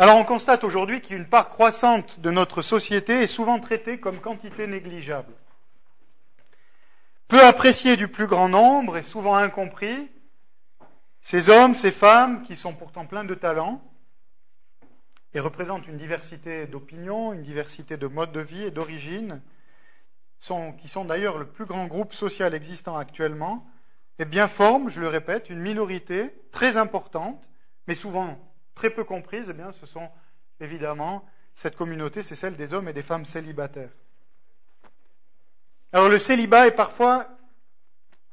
[0.00, 4.66] Alors on constate aujourd'hui qu'une part croissante de notre société est souvent traitée comme quantité
[4.66, 5.34] négligeable.
[7.28, 10.10] Peu appréciée du plus grand nombre et souvent incompris,
[11.20, 13.82] ces hommes, ces femmes qui sont pourtant pleins de talents
[15.34, 19.42] et représentent une diversité d'opinions, une diversité de modes de vie et d'origine,
[20.78, 23.66] qui sont d'ailleurs le plus grand groupe social existant actuellement,
[24.18, 27.50] et bien forment, je le répète, une minorité très importante,
[27.86, 28.38] mais souvent
[28.74, 30.10] très peu comprise, eh bien, ce sont
[30.60, 33.90] évidemment, cette communauté, c'est celle des hommes et des femmes célibataires.
[35.92, 37.28] Alors le célibat est parfois,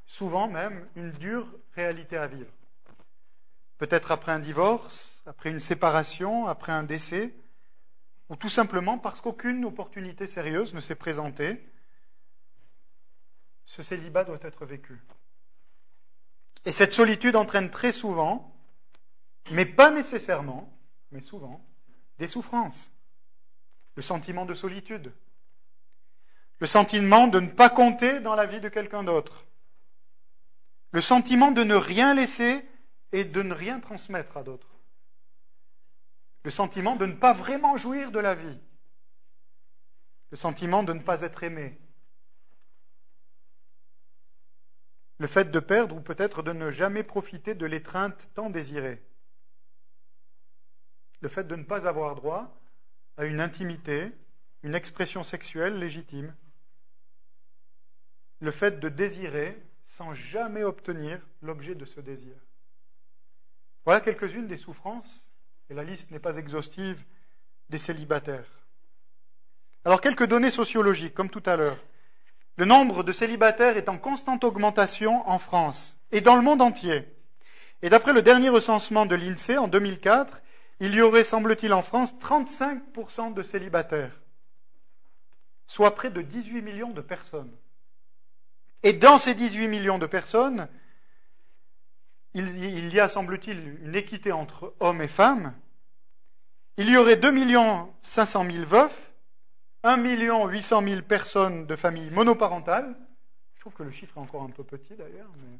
[0.05, 2.51] souvent même, une dure réalité à vivre.
[3.77, 7.33] Peut-être après un divorce, après une séparation, après un décès,
[8.29, 11.63] ou tout simplement parce qu'aucune opportunité sérieuse ne s'est présentée.
[13.65, 15.01] Ce célibat doit être vécu.
[16.65, 18.53] Et cette solitude entraîne très souvent
[19.51, 20.71] mais pas nécessairement,
[21.11, 21.65] mais souvent,
[22.17, 22.91] des souffrances,
[23.95, 25.13] le sentiment de solitude,
[26.59, 29.45] le sentiment de ne pas compter dans la vie de quelqu'un d'autre,
[30.91, 32.65] le sentiment de ne rien laisser
[33.11, 34.75] et de ne rien transmettre à d'autres,
[36.43, 38.59] le sentiment de ne pas vraiment jouir de la vie,
[40.31, 41.79] le sentiment de ne pas être aimé,
[45.19, 49.03] le fait de perdre ou peut-être de ne jamais profiter de l'étreinte tant désirée
[51.21, 52.55] le fait de ne pas avoir droit
[53.17, 54.11] à une intimité,
[54.63, 56.35] une expression sexuelle légitime,
[58.39, 62.35] le fait de désirer sans jamais obtenir l'objet de ce désir.
[63.85, 65.27] Voilà quelques-unes des souffrances,
[65.69, 67.03] et la liste n'est pas exhaustive,
[67.69, 68.49] des célibataires.
[69.85, 71.83] Alors quelques données sociologiques, comme tout à l'heure.
[72.57, 77.05] Le nombre de célibataires est en constante augmentation en France et dans le monde entier.
[77.81, 80.41] Et d'après le dernier recensement de l'INSEE en 2004,
[80.79, 84.19] il y aurait, semble-t-il, en France 35% de célibataires,
[85.65, 87.51] soit près de 18 millions de personnes.
[88.83, 90.67] Et dans ces 18 millions de personnes,
[92.33, 95.53] il y a, semble-t-il, une équité entre hommes et femmes.
[96.77, 97.31] Il y aurait 2
[98.03, 99.11] 500 000 veufs,
[99.81, 102.95] 1 800 000 personnes de familles monoparentales.
[103.55, 105.31] Je trouve que le chiffre est encore un peu petit d'ailleurs.
[105.37, 105.57] Mais...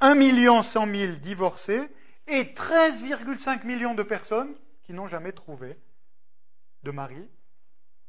[0.00, 1.88] 1 100 000 divorcés
[2.28, 4.54] et 13,5 millions de personnes
[4.84, 5.76] qui n'ont jamais trouvé
[6.82, 7.28] de mari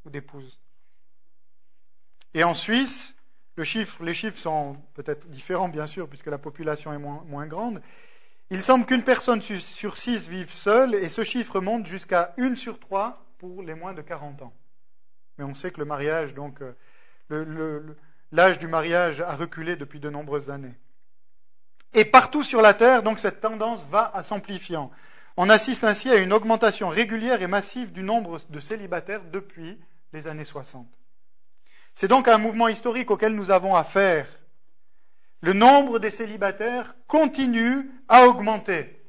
[0.06, 0.60] ou d'épouse.
[2.34, 3.16] Et en Suisse,
[3.58, 7.82] les chiffres sont peut-être différents, bien sûr, puisque la population est moins, grande.
[8.52, 12.80] Il semble qu'une personne sur six vive seule, et ce chiffre monte jusqu'à une sur
[12.80, 14.54] trois pour les moins de 40 ans.
[15.38, 16.62] Mais on sait que le mariage, donc,
[17.32, 17.96] euh,
[18.32, 20.76] l'âge du mariage a reculé depuis de nombreuses années.
[21.94, 24.92] Et partout sur la Terre, donc cette tendance va à s'amplifiant.
[25.38, 29.80] On assiste ainsi à une augmentation régulière et massive du nombre de célibataires depuis
[30.14, 30.88] les années 60.
[31.96, 34.28] C'est donc un mouvement historique auquel nous avons affaire.
[35.42, 39.02] Le nombre des célibataires continue à augmenter.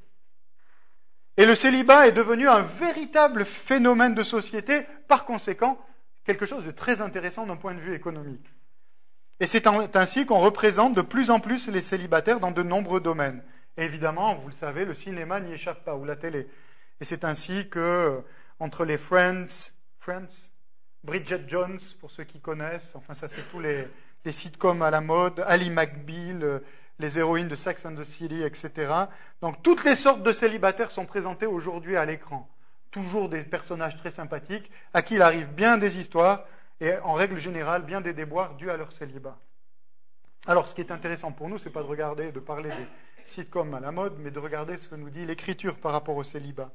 [1.37, 5.79] Et le célibat est devenu un véritable phénomène de société, par conséquent,
[6.25, 8.47] quelque chose de très intéressant d'un point de vue économique.
[9.41, 13.43] Et c'est ainsi qu'on représente de plus en plus les célibataires dans de nombreux domaines.
[13.79, 16.47] Et évidemment, vous le savez, le cinéma n'y échappe pas, ou la télé.
[17.01, 18.23] Et c'est ainsi que,
[18.59, 20.51] entre les Friends, Friends,
[21.05, 23.89] Bridget Jones, pour ceux qui connaissent, enfin ça c'est tous les,
[24.27, 26.59] les sitcoms à la mode, Ali McBeal, euh,
[26.99, 28.93] les héroïnes de Sex and the City, etc.
[29.41, 32.47] Donc toutes les sortes de célibataires sont présentés aujourd'hui à l'écran.
[32.91, 36.45] Toujours des personnages très sympathiques, à qui il arrive bien des histoires,
[36.81, 39.39] et en règle générale bien des déboires dus à leur célibat.
[40.47, 42.87] Alors ce qui est intéressant pour nous, ce n'est pas de regarder, de parler des
[43.25, 46.23] sitcoms à la mode, mais de regarder ce que nous dit l'Écriture par rapport au
[46.23, 46.73] célibat.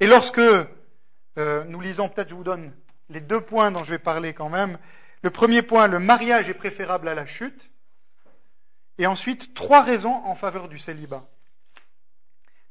[0.00, 2.72] Et lorsque euh, nous lisons, peut-être je vous donne
[3.08, 4.78] les deux points dont je vais parler quand même.
[5.22, 7.70] Le premier point, le mariage est préférable à la chute.
[8.98, 11.26] Et ensuite, trois raisons en faveur du célibat.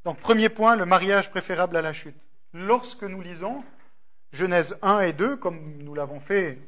[0.06, 2.16] Donc, premier point, le mariage préférable à la chute.
[2.54, 3.64] Lorsque nous lisons
[4.34, 6.60] Genèse 1 et 2, comme nous l'avons fait,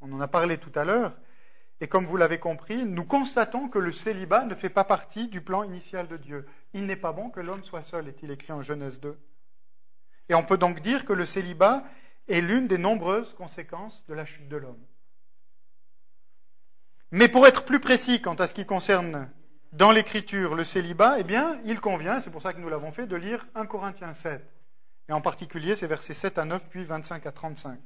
[0.00, 1.14] on en a parlé tout à l'heure,
[1.82, 5.42] et comme vous l'avez compris, nous constatons que le célibat ne fait pas partie du
[5.42, 6.46] plan initial de Dieu.
[6.72, 9.18] Il n'est pas bon que l'homme soit seul, est-il écrit en Genèse 2.
[10.30, 11.84] Et on peut donc dire que le célibat
[12.28, 14.82] est l'une des nombreuses conséquences de la chute de l'homme.
[17.10, 19.30] Mais pour être plus précis quant à ce qui concerne
[19.72, 23.06] dans l'écriture le célibat, eh bien, il convient, c'est pour ça que nous l'avons fait,
[23.06, 24.42] de lire 1 Corinthiens 7
[25.08, 27.78] et en particulier ces versets 7 à 9, puis 25 à 35.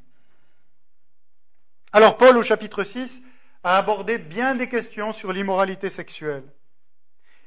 [1.92, 3.22] Alors Paul, au chapitre 6,
[3.64, 6.44] a abordé bien des questions sur l'immoralité sexuelle.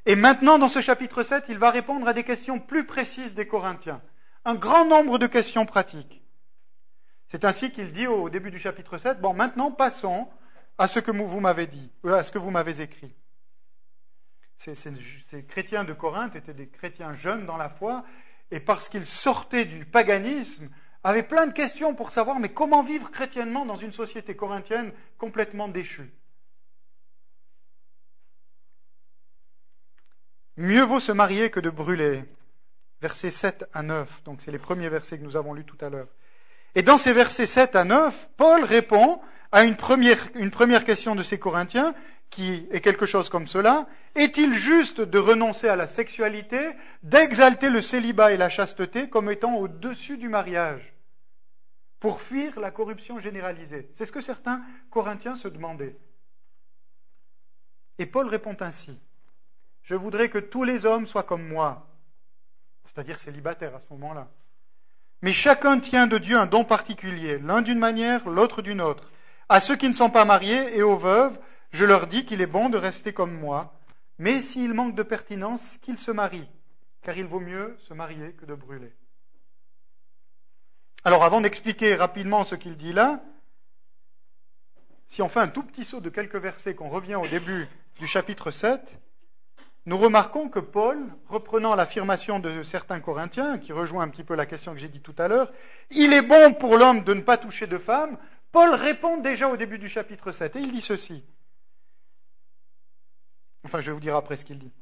[0.06, 3.46] Et maintenant, dans ce chapitre 7, il va répondre à des questions plus précises des
[3.46, 4.02] Corinthiens.
[4.44, 6.22] un grand nombre de questions pratiques.
[7.28, 10.28] C'est ainsi qu'il dit au début du chapitre 7, bon, maintenant passons
[10.78, 13.14] à ce que vous m'avez dit, euh, à ce que vous m'avez écrit.
[14.56, 14.74] Ces,
[15.48, 18.04] chrétiens de Corinthe étaient des chrétiens jeunes dans la foi,
[18.50, 20.68] et parce qu'ils sortaient du paganisme,
[21.02, 25.68] avaient plein de questions pour savoir, mais comment vivre chrétiennement dans une société corinthienne complètement
[25.68, 26.12] déchue?
[30.56, 32.24] Mieux vaut se marier que de brûler.
[33.00, 35.88] Versets 7 à 9, donc c'est les premiers versets que nous avons lus tout à
[35.88, 36.08] l'heure.
[36.74, 39.20] Et dans ces versets 7 à 9, Paul répond
[39.52, 41.94] à une première, question de ces Corinthiens,
[42.30, 43.88] qui est quelque chose comme cela.
[44.14, 46.60] Est-il juste de renoncer à la sexualité,
[47.02, 50.92] d'exalter le célibat et la chasteté comme étant au-dessus du mariage,
[51.98, 53.88] pour fuir la corruption généralisée?
[53.94, 55.96] C'est ce que certains Corinthiens se demandaient.
[57.98, 58.98] Et Paul répond ainsi.
[59.82, 61.88] Je voudrais que tous les hommes soient comme moi,
[62.84, 64.28] c'est-à-dire célibataires à ce moment-là.
[65.22, 69.10] Mais chacun tient de Dieu un don particulier, l'un d'une manière, l'autre d'une autre.
[69.50, 71.36] À ceux qui ne sont pas mariés et aux veuves,
[71.72, 73.74] je leur dis qu'il est bon de rester comme moi,
[74.16, 76.48] mais s'ils manquent de pertinence, qu'ils se marient,
[77.02, 78.94] car il vaut mieux se marier que de brûler.
[81.02, 83.24] Alors avant d'expliquer rapidement ce qu'il dit là,
[85.08, 87.66] si on fait un tout petit saut de quelques versets, qu'on revient au début
[87.98, 89.00] du chapitre 7,
[89.86, 94.46] nous remarquons que Paul, reprenant l'affirmation de certains Corinthiens, qui rejoint un petit peu la
[94.46, 95.50] question que j'ai dit tout à l'heure,
[95.90, 98.16] il est bon pour l'homme de ne pas toucher de femme,
[98.52, 101.24] Paul répond déjà au début du chapitre 7, et il dit ceci.
[103.64, 104.72] Enfin, je vais vous dire après ce qu'il dit.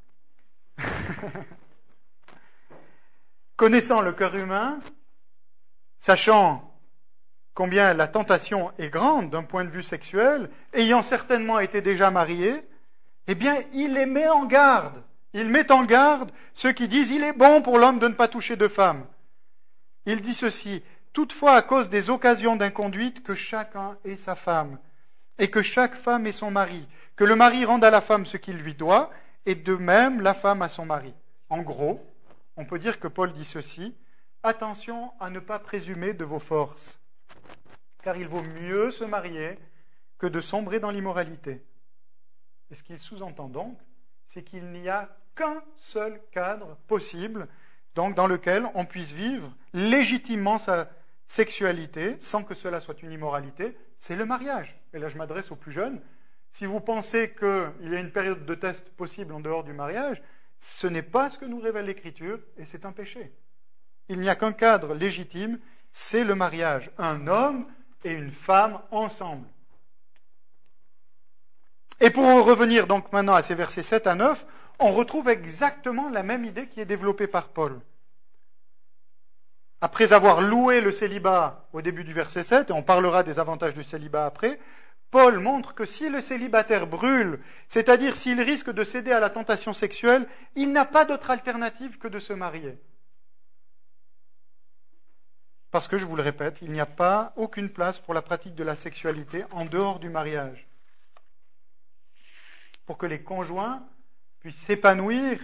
[3.57, 4.81] Connaissant le cœur humain,
[5.99, 6.73] sachant
[7.55, 12.63] combien la tentation est grande d'un point de vue sexuel, ayant certainement été déjà marié,
[13.27, 15.03] eh bien, il les met en garde.
[15.35, 18.29] Il met en garde ceux qui disent il est bon pour l'homme de ne pas
[18.29, 19.05] toucher de femme.
[20.07, 24.79] Il dit ceci, toutefois à cause des occasions d'inconduite, que chacun ait sa femme,
[25.39, 26.87] et que chaque femme ait son mari,
[27.17, 29.11] que le mari rende à la femme ce qu'il lui doit,
[29.47, 31.15] et de même la femme à son mari.
[31.49, 32.05] En gros,
[32.57, 33.95] on peut dire que Paul dit ceci,
[34.43, 37.01] attention à ne pas présumer de vos forces,
[38.03, 39.59] car il vaut mieux se marier
[40.19, 41.65] que de sombrer dans l'immoralité.
[42.71, 43.79] Et ce qu'il sous-entend donc,
[44.27, 47.49] c'est qu'il n'y a qu'un seul cadre possible
[47.95, 50.89] donc, dans lequel on puisse vivre légitimement sa
[51.27, 54.79] sexualité sans que cela soit une immoralité, c'est le mariage.
[54.95, 56.01] Et là, je m'adresse aux plus jeunes.
[56.53, 60.23] Si vous pensez qu'il y a une période de test possible en dehors du mariage,
[60.59, 63.33] ce n'est pas ce que nous révèle l'Écriture et c'est un péché.
[64.09, 65.59] Il n'y a qu'un cadre légitime,
[65.93, 66.91] c'est le mariage.
[66.99, 67.67] Un homme
[68.05, 69.47] et une femme ensemble.
[72.01, 74.47] Et pour en revenir donc maintenant à ces versets 7 à 9,
[74.79, 77.81] on retrouve exactement la même idée qui est développée par Paul.
[79.81, 83.75] Après avoir loué le célibat au début du verset 7, et on parlera des avantages
[83.75, 84.59] du célibat après,
[85.11, 89.73] Paul montre que si le célibataire brûle, c'est-à-dire s'il risque de céder à la tentation
[89.73, 92.79] sexuelle, il n'a pas d'autre alternative que de se marier.
[95.71, 98.55] Parce que, je vous le répète, il n'y a pas aucune place pour la pratique
[98.55, 100.67] de la sexualité en dehors du mariage
[102.89, 103.87] pour que les conjoints
[104.41, 105.39] puissent s'épanouir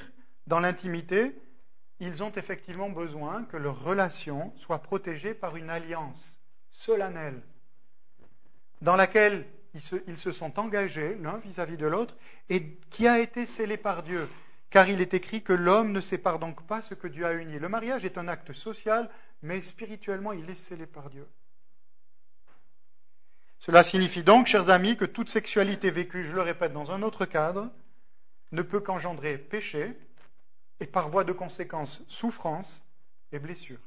[0.47, 1.37] dans l'intimité,
[2.01, 6.39] ils ont effectivement besoin que leur relation soit protégée par une alliance
[6.73, 7.43] solennelle
[8.81, 12.17] dans laquelle ils se, sont engagés l'un vis-à-vis de l'autre
[12.49, 14.29] et qui a été scellée par Dieu.
[14.71, 17.59] Car il est écrit que l'homme ne sépare donc pas ce que Dieu a uni.
[17.59, 19.09] Le mariage est un acte social,
[19.43, 21.27] mais spirituellement, il est scellé par Dieu.
[23.59, 27.25] Cela signifie donc, chers amis, que toute sexualité vécue, je le répète, dans un autre
[27.25, 27.71] cadre,
[28.55, 29.93] ne peut qu'engendrer péché
[30.81, 32.83] et par voie de conséquence souffrance
[33.33, 33.81] et blessure.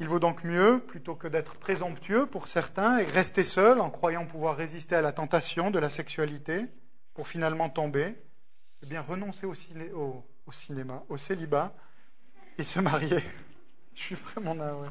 [0.00, 4.26] Il vaut donc mieux, plutôt que d'être présomptueux pour certains et rester seul en croyant
[4.26, 6.66] pouvoir résister à la tentation de la sexualité
[7.14, 8.14] pour finalement tomber,
[8.82, 9.54] eh bien renoncer au,
[10.46, 11.74] au cinéma, au célibat
[12.58, 13.24] et se marier.
[13.94, 14.88] Je suis vraiment navré.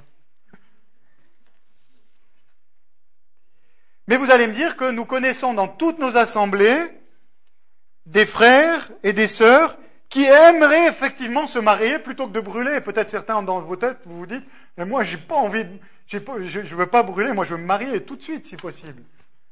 [4.08, 6.90] Mais vous allez me dire que nous connaissons dans toutes nos assemblées
[8.06, 9.78] des frères et des sœurs
[10.10, 12.80] qui aimeraient effectivement se marier plutôt que de brûler.
[12.80, 14.46] Peut-être certains dans vos têtes, vous vous dites,
[14.78, 15.66] mais moi j'ai pas envie,
[16.08, 19.04] je ne veux pas brûler, moi je veux me marier tout de suite si possible.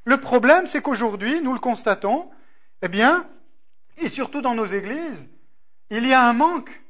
[0.06, 2.30] Le problème, c'est qu'aujourd'hui, nous le constatons,
[2.82, 3.28] eh bien,
[3.98, 5.28] et surtout dans nos églises,
[5.90, 6.82] il y a un manque.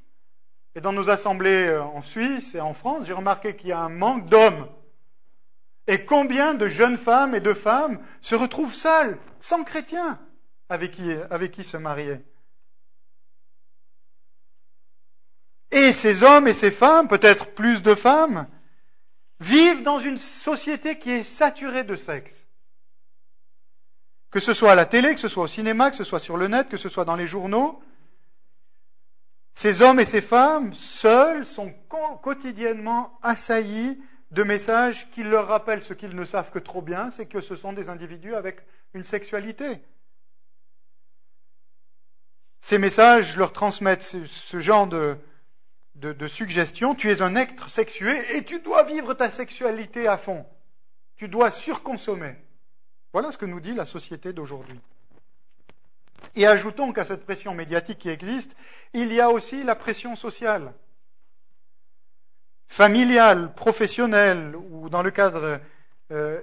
[0.76, 3.80] Et dans nos assemblées euh, en Suisse et en France, j'ai remarqué qu'il y a
[3.80, 4.68] un manque d'hommes
[5.88, 10.20] et combien de jeunes femmes et de femmes se retrouvent seules, sans chrétiens,
[10.70, 12.22] avec qui, avec qui se marier
[15.92, 18.48] ces hommes et ces femmes, peut-être plus de femmes,
[19.40, 22.46] vivent dans une société qui est saturée de sexe.
[24.32, 26.38] Que ce soit à la télé, que ce soit au cinéma, que ce soit sur
[26.38, 27.82] le net, que ce soit dans les journaux,
[29.54, 31.74] ces hommes et ces femmes, seuls, sont
[32.22, 34.02] quotidiennement assaillis
[34.32, 37.56] de messages qui leur rappellent ce qu'ils ne savent que trop bien, c'est que ce
[37.56, 38.62] sont des individus avec
[38.94, 39.80] une sexualité.
[42.62, 45.18] Ces messages leur transmettent ce, genre de,
[45.96, 46.96] de, suggestions.
[46.96, 50.46] Tu es un être sexué et tu dois vivre ta sexualité à fond.
[51.16, 52.36] Tu dois surconsommer.
[53.14, 54.80] Voilà ce que nous dit la société d'aujourd'hui.
[56.36, 58.56] Et ajoutons qu'à cette pression médiatique qui existe,
[58.94, 60.74] il y a aussi la pression sociale,
[62.68, 65.60] familiale, professionnelle ou dans le cadre
[66.12, 66.40] euh.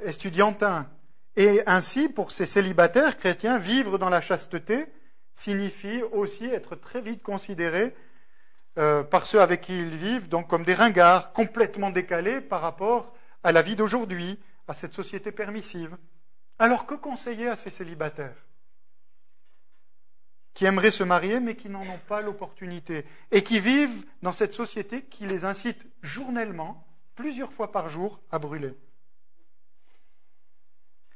[1.36, 4.86] Et ainsi, pour ces célibataires chrétiens, vivre dans la chasteté
[5.34, 7.94] signifie aussi être très vite considéré
[8.78, 13.14] euh, par ceux avec qui ils vivent, donc comme des ringards complètement décalés par rapport
[13.42, 14.38] à la vie d'aujourd'hui,
[14.68, 15.96] à cette société permissive.
[16.58, 18.36] Alors que conseiller à ces célibataires?
[20.54, 24.52] Qui aimeraient se marier mais qui n'en ont pas l'opportunité et qui vivent dans cette
[24.52, 28.74] société qui les incite journellement, plusieurs fois par jour, à brûler.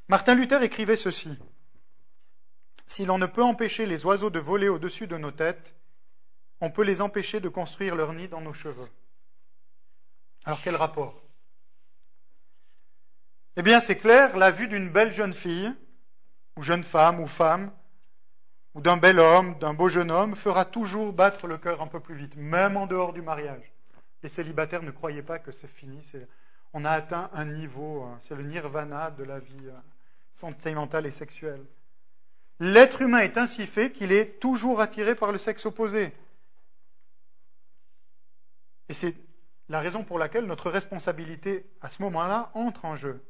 [0.09, 1.37] Martin Luther écrivait ceci.
[2.87, 5.75] Si l'on ne peut empêcher les oiseaux de voler au-dessus de nos têtes,
[6.61, 8.89] on peut les empêcher de construire leur nid dans nos cheveux.
[10.45, 11.21] Alors quel rapport?
[13.57, 15.73] Eh bien c'est clair, la vue d'une belle jeune fille,
[16.57, 17.73] ou jeune femme, ou femme,
[18.77, 21.99] ou d'un bel homme, d'un beau jeune homme, fera toujours battre le cœur un peu
[21.99, 23.73] plus vite, même en dehors du mariage.
[24.23, 26.03] Les célibataires ne croyaient pas que c'est fini,
[26.75, 29.79] on a atteint un niveau, hein, c'est le nirvana de la vie euh,
[30.35, 31.65] sentimentale et sexuelle.
[32.61, 36.13] L'être humain est ainsi fait qu'il est toujours attiré par le sexe opposé.
[38.91, 39.17] Et c'est
[39.71, 43.25] la raison pour laquelle notre responsabilité à ce moment-là entre en jeu.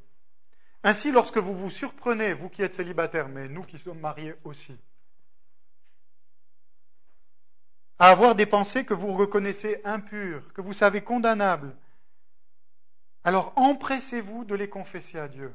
[0.83, 4.76] Ainsi, lorsque vous vous surprenez, vous qui êtes célibataire, mais nous qui sommes mariés aussi,
[7.99, 11.75] à avoir des pensées que vous reconnaissez impures, que vous savez condamnables,
[13.25, 15.55] alors empressez-vous de les confesser à Dieu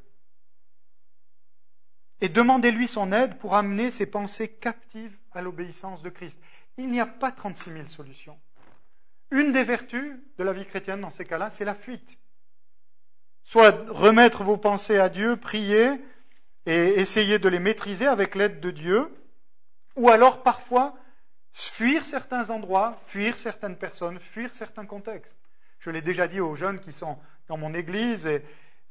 [2.21, 6.39] et demandez-lui son aide pour amener ses pensées captives à l'obéissance de Christ.
[6.77, 8.39] Il n'y a pas 36 000 solutions.
[9.31, 12.17] Une des vertus de la vie chrétienne dans ces cas-là, c'est la fuite.
[13.43, 15.89] Soit remettre vos pensées à Dieu, prier
[16.67, 19.11] et essayer de les maîtriser avec l'aide de Dieu,
[19.95, 20.95] ou alors parfois
[21.53, 25.37] fuir certains endroits, fuir certaines personnes, fuir certains contextes.
[25.79, 27.17] Je l'ai déjà dit aux jeunes qui sont
[27.47, 28.43] dans mon église et,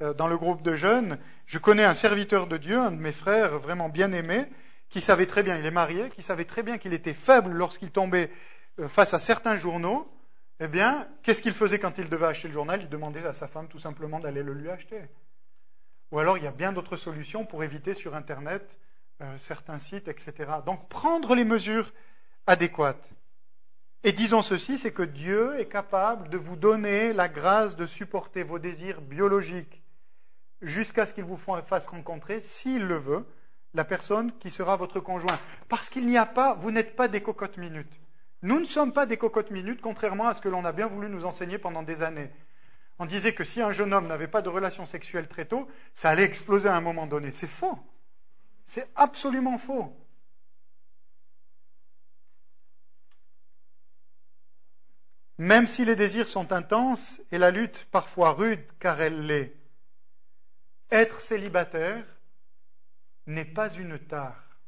[0.02, 3.12] euh, dans le groupe de jeunes, je connais un serviteur de Dieu, un de mes
[3.12, 4.46] frères vraiment bien aimé,
[4.88, 7.90] qui savait très bien, il est marié, qui savait très bien qu'il était faible lorsqu'il
[7.90, 8.30] tombait
[8.78, 10.10] euh, face à certains journaux.
[10.58, 12.80] Eh bien, qu'est-ce qu'il faisait quand il devait acheter le journal?
[12.82, 15.00] Il demandait à sa femme tout simplement d'aller le lui acheter.
[16.12, 18.78] Ou alors, il y a bien d'autres solutions pour éviter sur Internet
[19.22, 20.34] euh, certains sites, etc.
[20.66, 21.92] Donc, prendre les mesures
[22.47, 23.11] adéquates.
[24.02, 28.42] Et disons ceci, c'est que Dieu est capable de vous donner la grâce de supporter
[28.42, 29.82] vos désirs biologiques
[30.62, 33.26] jusqu'à ce qu'il vous fasse rencontrer, s'il le veut,
[33.75, 35.38] la personne qui sera votre conjoint.
[35.68, 38.00] Parce qu'il n'y a pas, vous n'êtes pas des cocottes minutes.
[38.42, 41.09] Nous ne sommes pas des cocottes minutes, contrairement à ce que l'on a bien voulu
[41.09, 42.30] nous enseigner pendant des années.
[42.99, 46.11] On disait que si un jeune homme n'avait pas de relation sexuelle très tôt, ça
[46.11, 47.32] allait exploser à un moment donné.
[47.32, 47.78] C'est faux.
[48.66, 49.94] C'est absolument faux.
[55.40, 59.56] Même si les désirs sont intenses et la lutte parfois rude car elle l'est,
[60.90, 62.04] être célibataire
[63.26, 64.59] n'est pas une tare.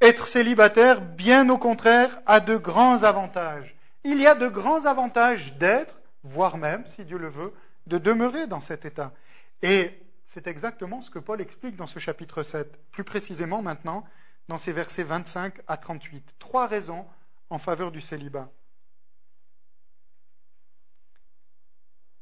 [0.00, 3.76] Être célibataire, bien au contraire, a de grands avantages.
[4.02, 7.54] Il y a de grands avantages d'être, voire même, si Dieu le veut,
[7.86, 9.12] de demeurer dans cet état.
[9.62, 14.04] Et c'est exactement ce que Paul explique dans ce chapitre 7, plus précisément maintenant
[14.48, 16.34] dans ces versets 25 à 38.
[16.40, 17.06] Trois raisons
[17.48, 18.50] en faveur du célibat.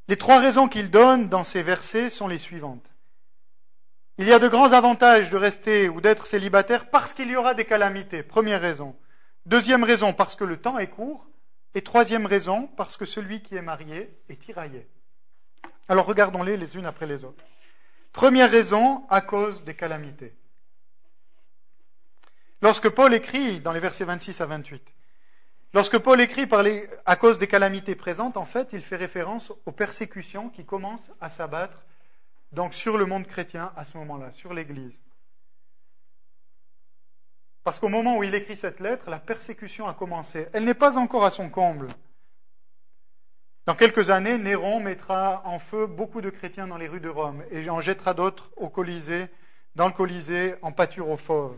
[0.09, 2.85] Les trois raisons qu'il donne dans ces versets sont les suivantes.
[4.19, 7.55] Il y a de grands avantages de rester ou d'être célibataire parce qu'il y aura
[7.55, 8.23] des calamités.
[8.23, 8.95] Première raison.
[9.47, 11.27] Deuxième raison, parce que le temps est court.
[11.75, 14.87] Et troisième raison, parce que celui qui est marié est tiraillé.
[15.89, 17.43] Alors regardons-les les unes après les autres.
[18.13, 20.35] Première raison, à cause des calamités.
[22.63, 24.83] Lorsque Paul écrit dans les versets 26 à 28,
[25.75, 26.47] Lorsque Paul écrit
[27.05, 31.29] à cause des calamités présentes, en fait, il fait référence aux persécutions qui commencent à
[31.29, 31.85] s'abattre
[32.53, 35.03] donc sur le monde chrétien à ce moment-là, sur l'Église.
[37.65, 40.47] Parce qu'au moment où il écrit cette lettre, la persécution a commencé.
[40.53, 41.89] Elle n'est pas encore à son comble.
[43.67, 47.43] Dans quelques années, Néron mettra en feu beaucoup de chrétiens dans les rues de Rome
[47.51, 49.27] et en jettera d'autres au Colisée,
[49.75, 51.57] dans le Colisée, en pâture aux fauves.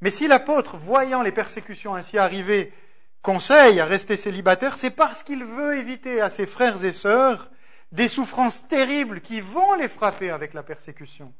[0.00, 2.72] Mais si l'apôtre, voyant les persécutions ainsi arriver,
[3.22, 7.50] conseille à rester célibataire, c'est parce qu'il veut éviter à ses frères et sœurs
[7.92, 11.32] des souffrances terribles qui vont les frapper avec la persécution.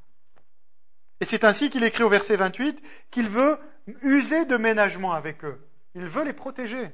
[1.21, 3.59] Et c'est ainsi qu'il écrit au verset 28 qu'il veut
[4.03, 5.61] user de ménagement avec eux.
[5.95, 6.91] Il veut les protéger.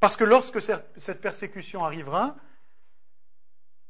[0.00, 2.36] Parce que lorsque cette persécution arrivera,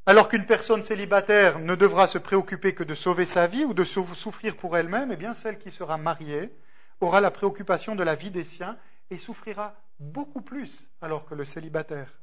[0.05, 3.85] alors qu'une personne célibataire ne devra se préoccuper que de sauver sa vie ou de
[3.85, 6.53] souffrir pour elle-même, eh bien celle qui sera mariée
[7.01, 8.77] aura la préoccupation de la vie des siens
[9.11, 12.19] et souffrira beaucoup plus alors que le célibataire.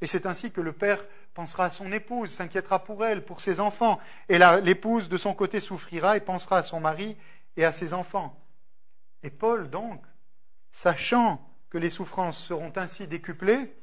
[0.00, 3.60] Et c'est ainsi que le père pensera à son épouse, s'inquiétera pour elle, pour ses
[3.60, 3.98] enfants,
[4.28, 7.16] et l'épouse de son côté souffrira et pensera à son mari
[7.56, 8.38] et à ses enfants.
[9.22, 10.02] Et Paul, donc,
[10.70, 13.74] sachant que les souffrances seront ainsi décuplées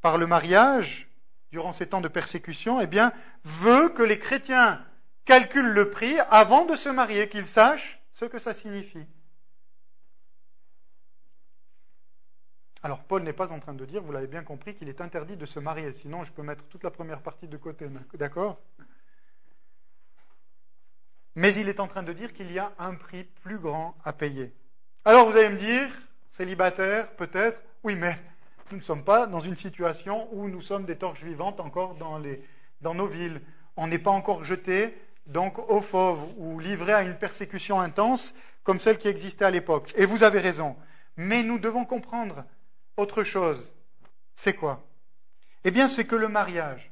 [0.00, 1.08] par le mariage
[1.54, 3.12] durant ces temps de persécution, eh bien,
[3.44, 4.84] veut que les chrétiens
[5.24, 9.06] calculent le prix avant de se marier, qu'ils sachent ce que ça signifie.
[12.82, 15.36] Alors Paul n'est pas en train de dire, vous l'avez bien compris, qu'il est interdit
[15.36, 18.60] de se marier, sinon je peux mettre toute la première partie de côté, d'accord?
[21.36, 24.12] Mais il est en train de dire qu'il y a un prix plus grand à
[24.12, 24.52] payer.
[25.04, 25.88] Alors vous allez me dire,
[26.32, 27.60] Célibataire, peut-être?
[27.84, 28.18] Oui, mais
[28.70, 32.94] nous ne sommes pas dans une situation où nous sommes des torches vivantes encore dans,
[32.94, 33.40] nos villes.
[33.76, 34.96] On n'est pas encore jeté
[35.26, 39.92] donc aux fauves ou livré à une persécution intense comme celle qui existait à l'époque.
[39.96, 40.76] Et vous avez raison.
[41.16, 42.44] Mais nous devons comprendre
[42.96, 43.72] autre chose.
[44.36, 44.86] C'est quoi?
[45.64, 46.90] Eh bien, c'est que le mariage,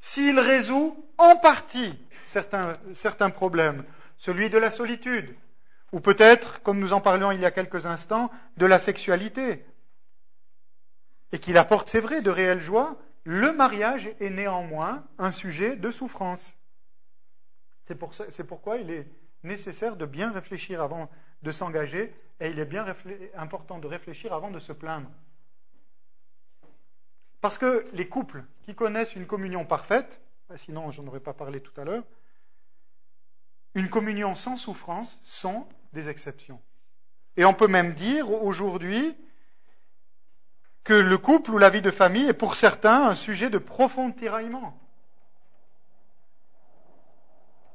[0.00, 3.84] s'il résout en partie certains problèmes,
[4.16, 5.34] celui de la solitude,
[5.92, 9.64] ou peut-être, comme nous en parlions il y a quelques instants, de la sexualité.
[11.32, 15.90] Et qu'il apporte, c'est vrai, de réelles joies, le mariage est néanmoins un sujet de
[15.90, 16.56] souffrance.
[17.84, 19.06] C'est pourquoi il est
[19.42, 21.10] nécessaire de bien réfléchir avant
[21.42, 22.86] de s'engager et il est bien
[23.34, 25.10] important de réfléchir avant de se plaindre.
[27.40, 30.20] Parce que les couples qui connaissent une communion parfaite,
[30.56, 32.04] sinon je n'aurais pas parlé tout à l'heure,
[33.74, 36.60] une communion sans souffrance sont des exceptions.
[37.36, 39.16] Et on peut même dire aujourd'hui
[40.84, 44.10] que le couple ou la vie de famille est pour certains un sujet de profond
[44.10, 44.76] tiraillement.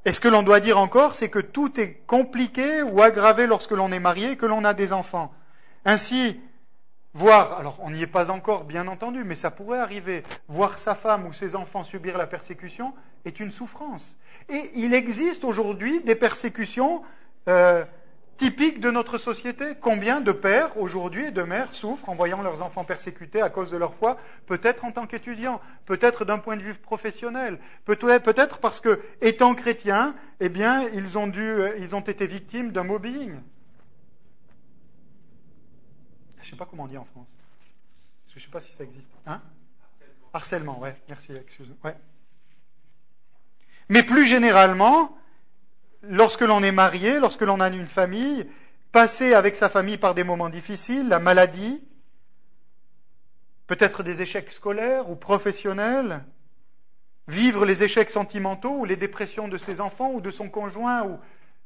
[0.06, 3.72] Et ce que l'on doit dire encore, c'est que tout est compliqué ou aggravé lorsque
[3.72, 5.34] l'on est marié et que l'on a des enfants.
[5.84, 6.39] Ainsi,
[7.13, 10.94] voir, alors on n'y est pas encore bien entendu, mais ça pourrait arriver, voir sa
[10.94, 12.94] femme ou ses enfants subir la persécution
[13.26, 14.15] est une souffrance.
[14.50, 17.02] Et il existe aujourd'hui des persécutions
[17.48, 17.84] euh,
[18.38, 19.76] typique de notre société.
[19.80, 23.71] Combien de pères aujourd'hui et de mères souffrent en voyant leurs enfants persécutés à cause
[23.71, 28.82] de leur foi, peut-être en tant qu'étudiants, peut-être d'un point de vue professionnel, peut-être parce
[28.82, 33.39] que, étant chrétiens, eh bien, ils ont, dû, ils ont été victimes d'un mobbing.
[36.41, 37.30] Je ne sais pas comment on dit en France.
[38.28, 39.10] je ne sais pas si ça existe.
[39.26, 39.41] Hein?
[40.34, 41.78] Harcèlement, ouais, merci, excuse-moi.
[41.84, 41.95] Ouais.
[43.89, 45.17] Mais plus généralement,
[46.10, 48.50] lorsque l'on est marié, lorsque l'on a une famille,
[48.91, 51.84] passer avec sa famille par des moments difficiles, la maladie,
[53.68, 56.24] peut-être des échecs scolaires ou professionnels,
[57.28, 61.20] vivre les échecs sentimentaux ou les dépressions de ses enfants ou de son conjoint, ou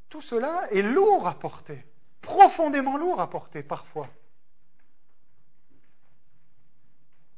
[0.09, 1.85] tout cela est lourd à porter,
[2.21, 4.07] profondément lourd à porter parfois.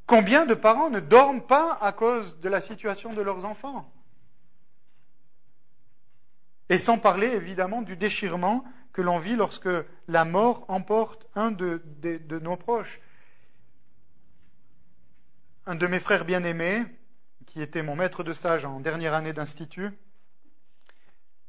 [0.05, 3.89] Combien de parents ne dorment pas à cause de la situation de leurs enfants?
[6.71, 9.69] Et sans parler évidemment du déchirement que l'on vit lorsque
[10.07, 11.81] la mort emporte un de,
[12.41, 13.01] nos proches.
[15.65, 16.85] Un de mes frères bien-aimés,
[17.45, 19.89] qui était mon maître de stage en dernière année d'institut,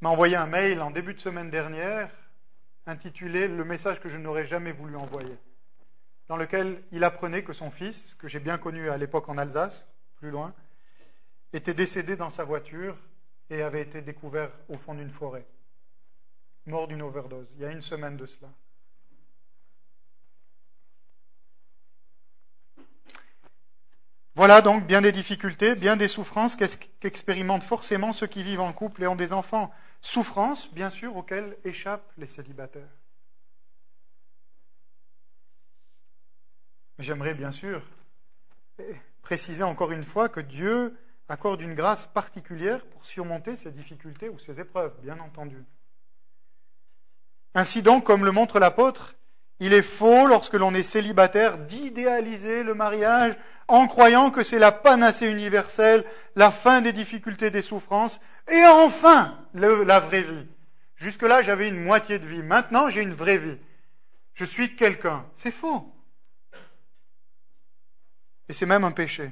[0.01, 2.11] m'a envoyé un mail en début de semaine dernière
[2.87, 5.39] intitulé Le message que je n'aurais jamais voulu envoyer,
[6.27, 9.87] dans lequel il apprenait que son fils, que j'ai bien connu à l'époque en Alsace,
[10.17, 10.53] plus loin,
[11.53, 12.99] était décédé dans sa voiture
[13.51, 15.47] et avait été découvert au fond d'une forêt,
[16.67, 18.49] mort d'une overdose, il y a une semaine de cela.
[24.35, 26.57] Voilà donc bien des difficultés, bien des souffrances
[27.01, 29.71] qu'expérimentent forcément ceux qui vivent en couple et ont des enfants.
[30.01, 32.89] Souffrances, bien sûr, auxquelles échappent les célibataires.
[36.99, 37.83] J'aimerais bien sûr
[39.21, 40.97] préciser encore une fois que Dieu
[41.33, 45.65] accorde une grâce particulière pour surmonter ces difficultés ou ces épreuves, bien entendu.
[47.55, 49.15] Ainsi donc, comme le montre l'apôtre,
[49.65, 53.35] Il est faux, lorsque l'on est célibataire, d'idéaliser le mariage
[53.69, 59.39] en croyant que c'est la panacée universelle, la fin des difficultés, des souffrances, et enfin
[59.55, 60.49] la vraie vie.
[60.97, 62.43] Jusque-là, j'avais une moitié de vie.
[62.43, 63.59] Maintenant, j'ai une vraie vie.
[64.35, 65.25] Je suis quelqu'un.
[65.37, 65.95] C'est faux.
[68.49, 69.31] Et c'est même un péché.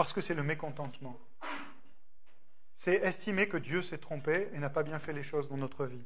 [0.00, 1.20] Parce que c'est le mécontentement.
[2.74, 5.84] C'est estimer que Dieu s'est trompé et n'a pas bien fait les choses dans notre
[5.84, 6.02] vie.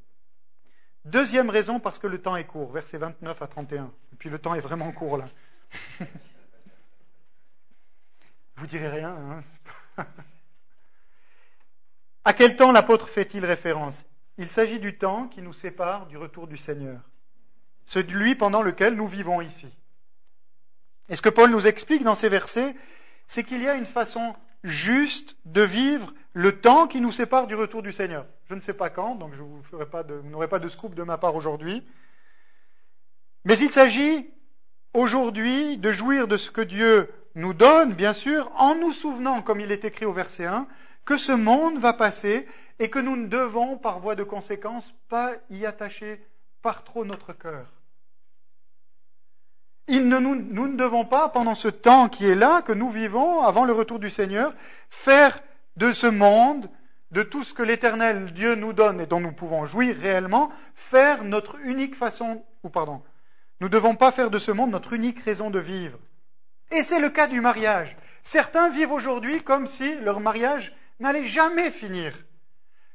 [1.04, 3.92] Deuxième raison, parce que le temps est court, versets 29 à 31.
[4.12, 5.26] Et puis le temps est vraiment court là.
[8.57, 9.14] Vous direz rien.
[9.16, 9.38] Hein
[12.24, 14.04] à quel temps l'apôtre fait-il référence?
[14.38, 17.00] Il s'agit du temps qui nous sépare du retour du Seigneur,
[17.85, 19.72] celui pendant lequel nous vivons ici.
[21.09, 22.74] Et ce que Paul nous explique dans ces versets,
[23.35, 27.57] c'est qu'il y a une façon juste de vivre le temps qui nous sépare du
[27.57, 28.27] retour du Seigneur.
[28.44, 30.94] Je ne sais pas quand, donc je vous pas de, vous n'aurez pas de scoop
[30.94, 31.83] de ma part aujourd'hui.
[33.44, 34.31] Mais il s'agit
[34.92, 39.59] aujourd'hui de jouir de ce que Dieu nous donne, bien sûr, en nous souvenant, comme
[39.59, 40.68] il est écrit au verset 1,
[41.05, 42.47] que ce monde va passer
[42.79, 46.25] et que nous ne devons, par voie de conséquence, pas y attacher
[46.62, 47.66] par trop notre cœur.
[49.88, 53.64] Nous, nous, ne devons pas, pendant ce temps qui est là, que nous vivons, avant
[53.64, 54.55] le retour du Seigneur,
[54.88, 55.40] faire
[55.77, 56.70] de ce monde,
[57.11, 61.23] de tout ce que l'Éternel Dieu nous donne et dont nous pouvons jouir réellement, faire
[61.25, 63.03] notre unique façon, ou pardon,
[63.61, 65.99] nous ne devons pas faire de ce monde notre unique raison de vivre.
[66.73, 67.97] Et c'est le cas du mariage.
[68.23, 72.14] Certains vivent aujourd'hui comme si leur mariage n'allait jamais finir.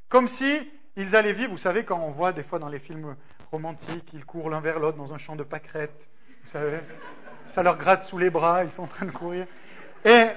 [0.10, 3.16] Comme si ils allaient vivre, vous savez, quand on voit des fois dans les films
[3.52, 6.09] romantiques, ils courent l'un vers l'autre dans un champ de pâquerettes,
[6.50, 6.80] savez,
[7.46, 9.48] ça leur gratte sous les bras, ils sont en train de courir.
[10.06, 10.28] Et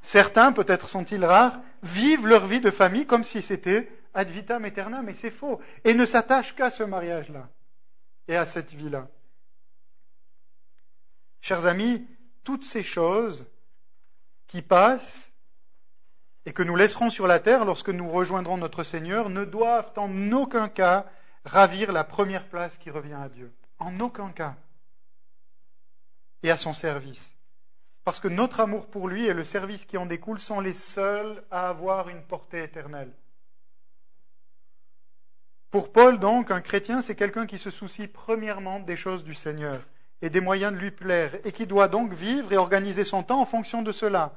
[0.00, 5.04] certains, peut-être sont-ils rares, vivent leur vie de famille comme si c'était ad vitam aeternam,
[5.06, 7.48] mais c'est faux, et ne s'attachent qu'à ce mariage-là
[8.28, 9.08] et à cette vie-là.
[11.40, 12.06] Chers amis,
[12.44, 13.46] toutes ces choses
[14.46, 15.30] qui passent
[16.46, 20.32] et que nous laisserons sur la terre lorsque nous rejoindrons notre Seigneur ne doivent en
[20.32, 21.06] aucun cas
[21.44, 23.52] ravir la première place qui revient à Dieu.
[23.78, 24.56] En aucun cas.
[26.42, 27.34] Et à son service.
[28.04, 31.42] Parce que notre amour pour lui et le service qui en découle sont les seuls
[31.50, 33.12] à avoir une portée éternelle.
[35.70, 39.80] Pour Paul, donc, un chrétien, c'est quelqu'un qui se soucie premièrement des choses du Seigneur
[40.22, 43.40] et des moyens de lui plaire, et qui doit donc vivre et organiser son temps
[43.40, 44.34] en fonction de cela.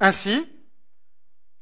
[0.00, 0.48] Ainsi,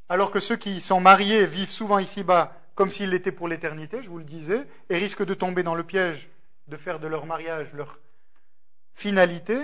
[0.09, 4.09] alors que ceux qui sont mariés vivent souvent ici-bas comme s'ils l'étaient pour l'éternité, je
[4.09, 6.29] vous le disais, et risquent de tomber dans le piège
[6.69, 7.99] de faire de leur mariage leur
[9.01, 9.57] finalité,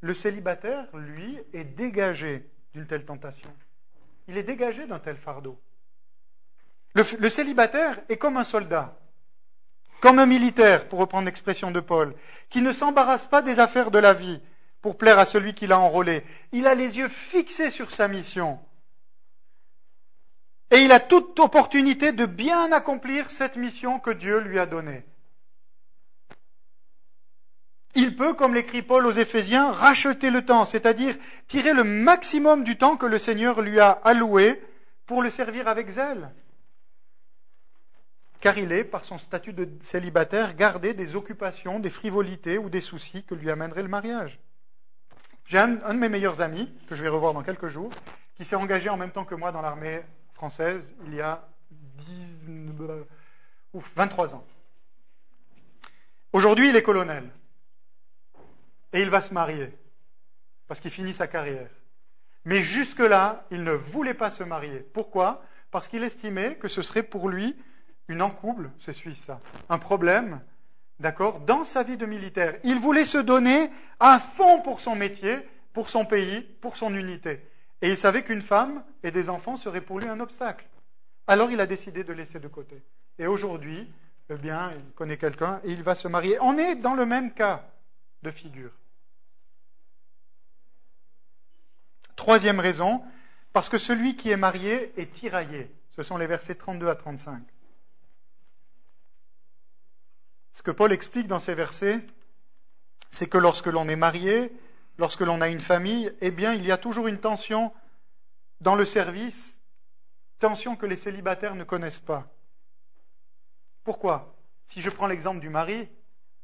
[0.00, 3.50] le célibataire, lui, est dégagé d'une telle tentation.
[4.28, 5.60] Il est dégagé d'un tel fardeau.
[6.94, 8.98] Le, célibataire est comme un soldat,
[10.00, 12.14] comme un militaire, pour reprendre l'expression de Paul,
[12.48, 14.40] qui ne s'embarrasse pas des affaires de la vie
[14.80, 16.24] pour plaire à celui qui l'a enrôlé.
[16.52, 18.58] Il a les yeux fixés sur sa mission.
[20.70, 25.04] Et il a toute opportunité de bien accomplir cette mission que Dieu lui a donnée.
[28.00, 31.16] Il peut, comme l'écrit Paul aux Éphésiens, racheter le temps, c'est-à-dire
[31.48, 34.62] tirer le maximum du temps que le Seigneur lui a alloué
[35.06, 36.30] pour le servir avec zèle.
[38.38, 42.80] Car il est, par son statut de célibataire, gardé des occupations, des frivolités ou des
[42.80, 44.38] soucis que lui amènerait le mariage.
[45.46, 47.90] J'ai un, de mes meilleurs amis, que je vais revoir dans quelques jours,
[48.36, 50.02] qui s'est engagé en même temps que moi dans l'armée
[50.34, 51.48] française il y a
[53.96, 54.44] 23 ans.
[56.32, 57.28] Aujourd'hui, il est colonel.
[58.98, 59.72] Et il va se marier.
[60.66, 61.70] Parce qu'il finit sa carrière.
[62.44, 64.80] Mais jusque-là, il ne voulait pas se marier.
[64.92, 65.40] Pourquoi?
[65.70, 67.54] Parce qu'il estimait que ce serait pour lui
[68.08, 70.40] une encouble, c'est suisse ça, un problème,
[70.98, 72.56] d'accord, dans sa vie de militaire.
[72.64, 75.38] Il voulait se donner à fond pour son métier,
[75.72, 77.40] pour son pays, pour son unité.
[77.82, 80.66] Et il savait qu'une femme et des enfants seraient pour lui un obstacle.
[81.28, 82.82] Alors il a décidé de laisser de côté.
[83.20, 83.92] Et aujourd'hui,
[84.28, 86.36] eh bien, il connaît quelqu'un et il va se marier.
[86.40, 87.64] On est dans le même cas
[88.24, 88.72] de figure.
[92.18, 93.00] Troisième raison,
[93.52, 95.70] parce que celui qui est marié est tiraillé.
[95.94, 97.40] Ce sont les versets 32 à 35.
[100.52, 102.00] Ce que Paul explique dans ces versets,
[103.12, 104.52] c'est que lorsque l'on est marié,
[104.98, 107.72] lorsque l'on a une famille, eh bien, il y a toujours une tension
[108.60, 109.60] dans le service,
[110.40, 112.26] tension que les célibataires ne connaissent pas.
[113.84, 114.34] Pourquoi?
[114.66, 115.88] Si je prends l'exemple du mari,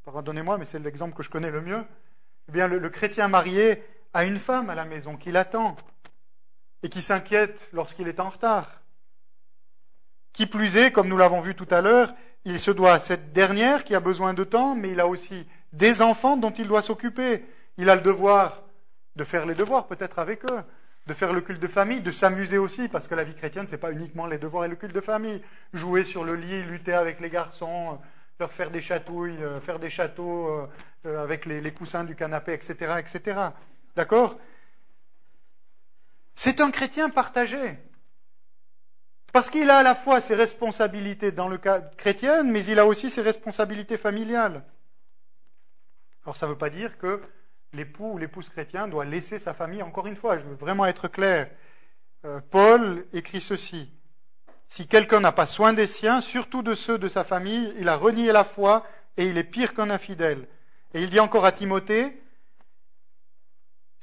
[0.04, 1.84] pardonnez-moi, mais c'est l'exemple que je connais le mieux,
[2.48, 3.82] eh bien, le, le chrétien marié
[4.14, 5.77] a une femme à la maison qui l'attend
[6.83, 8.81] et qui s'inquiète lorsqu'il est en retard.
[10.33, 13.33] Qui plus est, comme nous l'avons vu tout à l'heure, il se doit à cette
[13.33, 16.83] dernière qui a besoin de temps, mais il a aussi des enfants dont il doit
[16.83, 17.44] s'occuper.
[17.77, 18.62] Il a le devoir
[19.16, 20.62] de faire les devoirs peut-être avec eux,
[21.07, 23.72] de faire le culte de famille, de s'amuser aussi, parce que la vie chrétienne, ce
[23.72, 25.42] n'est pas uniquement les devoirs et le culte de famille.
[25.72, 27.98] Jouer sur le lit, lutter avec les garçons,
[28.40, 30.66] leur faire des chatouilles, euh, faire des châteaux euh,
[31.07, 33.38] euh, avec les, coussins du canapé, etc., etc.
[33.96, 34.38] D'accord?
[36.35, 37.78] C'est un chrétien partagé.
[39.33, 42.87] Parce qu'il a à la fois ses responsabilités dans le cas chrétien, mais il a
[42.87, 44.64] aussi ses responsabilités familiales.
[46.24, 47.20] Alors ça ne veut pas dire que
[47.72, 49.83] l'époux ou l'épouse chrétien doit laisser sa famille.
[49.83, 51.50] Encore une fois, je veux vraiment être clair.
[52.50, 53.92] Paul écrit ceci.
[54.68, 57.96] Si quelqu'un n'a pas soin des siens, surtout de ceux de sa famille, il a
[57.96, 60.48] renié la foi et il est pire qu'un infidèle.
[60.94, 62.22] Et il dit encore à Timothée,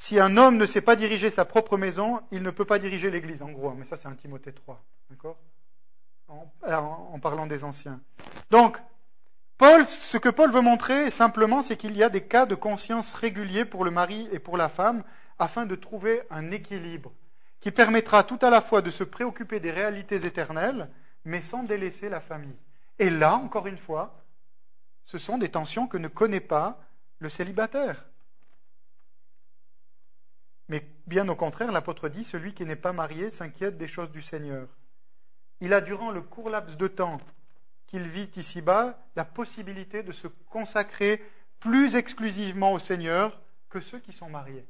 [0.01, 3.11] si un homme ne sait pas diriger sa propre maison, il ne peut pas diriger
[3.11, 3.69] l'Église, en gros.
[3.75, 5.37] Mais ça, c'est un Timothée 3, d'accord?
[6.27, 8.01] En, parlant des anciens.
[8.49, 8.79] Donc,
[9.59, 13.13] Paul, ce que Paul veut montrer simplement, c'est qu'il y a des cas de conscience
[13.13, 15.03] réguliers pour le mari et pour la femme,
[15.37, 17.11] afin de trouver un équilibre
[17.59, 20.89] qui permettra tout à la fois de se préoccuper des réalités éternelles,
[21.25, 22.57] mais sans délaisser la famille.
[22.97, 24.19] Et là, encore une fois,
[25.05, 26.79] ce sont des tensions que ne connaît pas
[27.19, 28.03] le célibataire.
[30.71, 34.21] Mais bien au contraire, l'apôtre dit, celui qui n'est pas marié s'inquiète des choses du
[34.21, 34.69] Seigneur.
[35.59, 37.19] Il a, durant le court laps de temps
[37.87, 41.21] qu'il vit ici-bas, la possibilité de se consacrer
[41.59, 43.37] plus exclusivement au Seigneur
[43.69, 44.65] que ceux qui sont mariés.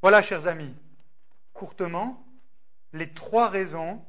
[0.00, 0.74] Voilà, chers amis,
[1.52, 2.24] courtement,
[2.94, 4.02] les trois raisons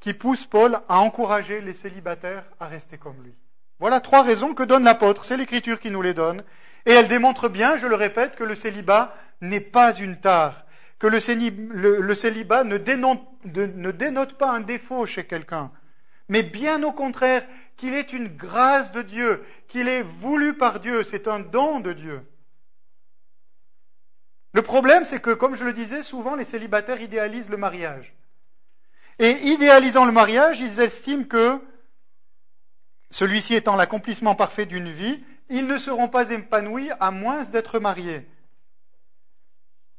[0.00, 3.34] qui poussent Paul à encourager les célibataires à rester comme lui.
[3.78, 6.42] Voilà trois raisons que donne l'apôtre, c'est l'Écriture qui nous les donne,
[6.86, 10.64] et elle démontre bien, je le répète, que le célibat n'est pas une tare,
[11.00, 12.78] que le, célibat ne
[13.90, 15.72] dénote, pas un défaut chez quelqu'un,
[16.28, 17.44] mais bien au contraire,
[17.76, 21.92] qu'il est une grâce de Dieu, qu'il est voulu par Dieu, c'est un don de
[21.92, 22.22] Dieu.
[24.52, 28.14] Le problème, c'est que, comme je le disais, souvent les célibataires idéalisent le mariage.
[29.18, 31.60] Et idéalisant le mariage, ils estiment que,
[33.10, 38.26] celui-ci étant l'accomplissement parfait d'une vie, ils ne seront pas épanouis à moins d'être mariés.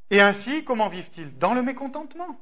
[0.09, 2.39] Et ainsi, comment vivent-ils Dans le mécontentement.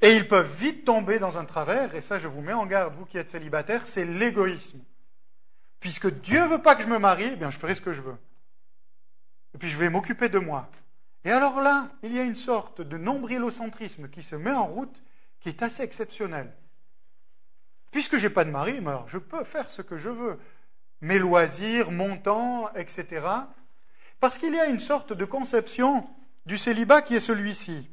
[0.00, 2.94] Et ils peuvent vite tomber dans un travers, et ça je vous mets en garde,
[2.94, 4.78] vous qui êtes célibataire, c'est l'égoïsme.
[5.80, 7.92] Puisque Dieu ne veut pas que je me marie, eh bien je ferai ce que
[7.92, 8.16] je veux
[9.54, 10.68] et puis je vais m'occuper de moi.
[11.24, 15.02] Et alors là, il y a une sorte de nombrilocentrisme qui se met en route
[15.40, 16.54] qui est assez exceptionnel.
[17.90, 20.38] Puisque je n'ai pas de mari, alors je peux faire ce que je veux.
[21.00, 23.26] Mes loisirs, mon temps, etc.
[24.20, 26.08] Parce qu'il y a une sorte de conception
[26.46, 27.88] du célibat qui est celui-ci.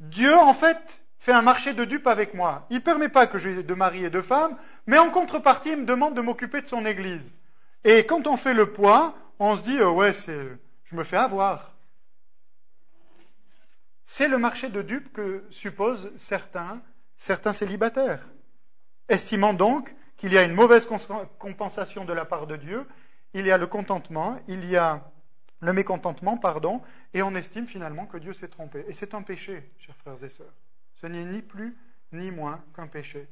[0.00, 2.66] Dieu, en fait, fait un marché de dupes avec moi.
[2.70, 5.78] Il ne permet pas que j'ai de mari et de femme, mais en contrepartie, il
[5.78, 7.30] me demande de m'occuper de son Église.
[7.84, 11.72] Et quand on fait le poids, on se dit, euh, ouais, je me fais avoir.
[14.04, 16.80] C'est le marché de dupes que supposent certains,
[17.16, 18.26] certains célibataires,
[19.12, 20.88] estimant donc qu'il y a une mauvaise
[21.38, 22.86] compensation de la part de Dieu,
[23.34, 25.10] il y a le contentement, il y a
[25.60, 26.82] le mécontentement, pardon,
[27.14, 28.84] et on estime finalement que Dieu s'est trompé.
[28.88, 30.52] Et c'est un péché, chers frères et sœurs.
[31.00, 31.76] Ce n'est ni plus
[32.12, 33.28] ni moins qu'un péché.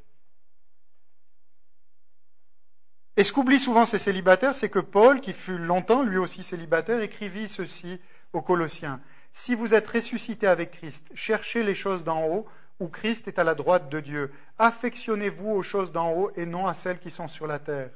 [3.16, 7.00] Et ce qu'oublient souvent ces célibataires, c'est que Paul, qui fut longtemps lui aussi célibataire,
[7.00, 8.00] écrivit ceci
[8.32, 9.00] aux Colossiens.
[9.32, 12.46] Si vous êtes ressuscité avec Christ, cherchez les choses d'en haut,
[12.80, 14.32] où Christ est à la droite de Dieu.
[14.58, 17.90] Affectionnez-vous aux choses d'en haut et non à celles qui sont sur la terre.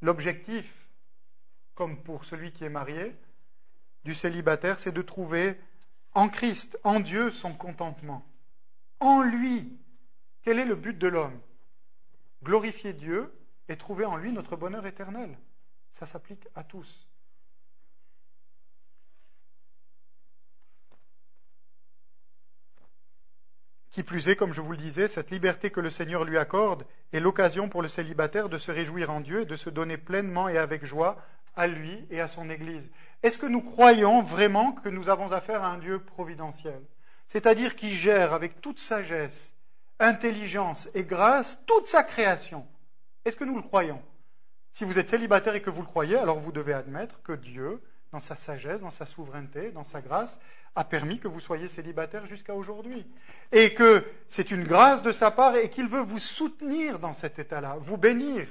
[0.00, 0.72] L'objectif,
[1.74, 3.14] comme pour celui qui est marié,
[4.04, 5.60] du célibataire, c'est de trouver
[6.14, 8.24] en Christ, en Dieu, son contentement.
[9.00, 9.78] En lui.
[10.42, 11.38] Quel est le but de l'homme?
[12.42, 13.32] Glorifier Dieu
[13.68, 15.36] et trouver en lui notre bonheur éternel.
[15.92, 17.09] Ça s'applique à tous.
[23.90, 26.86] Qui plus est, comme je vous le disais, cette liberté que le Seigneur lui accorde
[27.12, 30.48] est l'occasion pour le célibataire de se réjouir en Dieu et de se donner pleinement
[30.48, 31.16] et avec joie
[31.56, 32.90] à lui et à son Église.
[33.22, 36.80] Est-ce que nous croyons vraiment que nous avons affaire à un Dieu providentiel?
[37.26, 39.54] C'est-à-dire qui gère avec toute sagesse
[39.98, 42.66] intelligence et grâce toute sa création.
[43.24, 44.00] Est-ce que nous le croyons?
[44.72, 47.82] Si vous êtes célibataire et que vous le croyez, alors vous devez admettre que Dieu,
[48.12, 50.40] dans sa sagesse, dans sa souveraineté, dans sa grâce,
[50.74, 53.06] a permis que vous soyez célibataire jusqu'à aujourd'hui.
[53.52, 57.38] Et que c'est une grâce de sa part et qu'il veut vous soutenir dans cet
[57.38, 58.46] état-là, vous bénir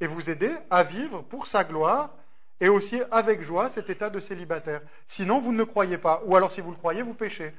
[0.00, 2.14] et vous aider à vivre pour sa gloire
[2.60, 4.82] et aussi avec joie cet état de célibataire.
[5.06, 6.22] Sinon, vous ne le croyez pas.
[6.24, 7.52] Ou alors, si vous le croyez, vous péchez.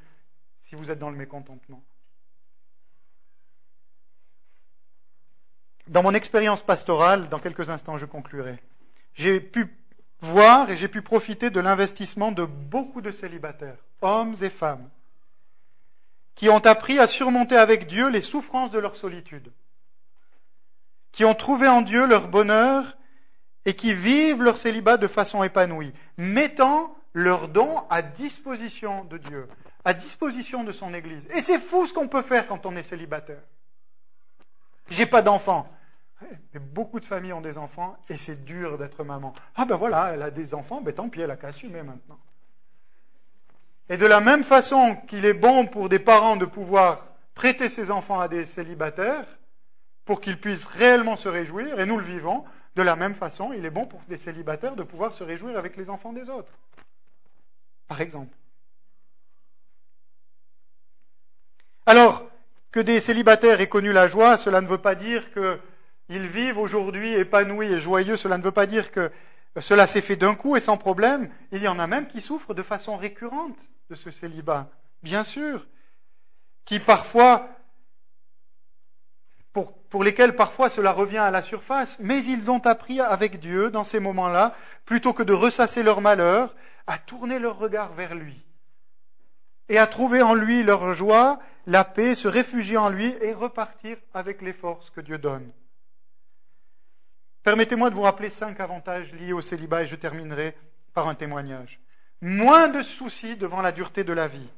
[0.61, 1.81] si vous êtes dans le mécontentement.
[5.87, 8.61] Dans mon expérience pastorale, dans quelques instants je conclurai,
[9.13, 9.76] j'ai pu
[10.21, 14.89] voir et j'ai pu profiter de l'investissement de beaucoup de célibataires, hommes et femmes,
[16.36, 19.51] qui ont appris à surmonter avec Dieu les souffrances de leur solitude,
[21.12, 22.97] qui ont trouvé en Dieu leur bonheur
[23.65, 29.47] et qui vivent leur célibat de façon épanouie, mettant leurs dons à disposition de Dieu,
[29.84, 31.27] à disposition de son Église.
[31.34, 33.41] Et c'est fou ce qu'on peut faire quand on est célibataire.
[34.89, 35.21] J'ai pas
[36.21, 36.36] d'enfants.
[36.73, 39.34] beaucoup de familles ont des enfants et c'est dur d'être maman.
[39.56, 42.19] Ah ben voilà, elle a des enfants, ben tant pis, elle a qu'à assumer maintenant.
[43.89, 47.91] Et de la même façon qu'il est bon pour des parents de pouvoir prêter ses
[47.91, 49.25] enfants à des célibataires
[50.06, 53.65] pour qu'ils puissent réellement se réjouir, et nous le vivons, de la même façon, il
[53.65, 56.51] est bon pour des célibataires de pouvoir se réjouir avec les enfants des autres.
[57.88, 58.34] Par exemple.
[61.86, 62.25] Alors,
[62.71, 65.23] que des célibataires aient connu la joie, cela ne veut pas dire
[66.09, 69.11] qu'ils vivent aujourd'hui épanouis et joyeux, cela ne veut pas dire que
[69.59, 71.29] cela s'est fait d'un coup et sans problème.
[71.51, 73.57] Il y en a même qui souffrent de façon récurrente
[73.89, 74.69] de ce célibat,
[75.03, 75.65] bien sûr,
[76.65, 77.49] qui parfois,
[79.53, 83.69] pour, pour, lesquels parfois cela revient à la surface, mais ils ont appris avec Dieu
[83.69, 86.55] dans ces moments-là, plutôt que de ressasser leur malheur,
[86.85, 88.43] à tourner leur regard vers lui
[89.69, 93.97] et à trouver en lui leur joie, la paix, se réfugier en lui et repartir
[94.13, 95.51] avec les forces que Dieu donne.
[97.48, 100.54] Permettez-moi de vous rappeler cinq avantages liés au célibat et je terminerai
[100.93, 101.79] par un témoignage.
[102.19, 104.50] Moins de soucis devant la dureté de la vie,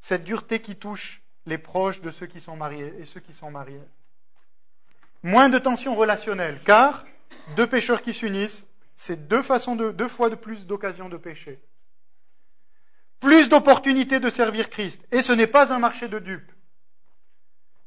[0.00, 3.50] cette dureté qui touche les proches de ceux qui sont mariés et ceux qui sont
[3.50, 3.82] mariés.
[5.24, 7.04] Moins de tensions relationnelles, car
[7.56, 8.64] deux pécheurs qui s'unissent,
[8.94, 11.60] c'est deux fois de plus d'occasions de pécher
[13.18, 15.04] plus d'opportunités de servir Christ.
[15.10, 16.52] Et ce n'est pas un marché de dupes.